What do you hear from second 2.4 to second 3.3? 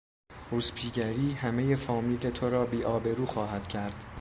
را بیآبرو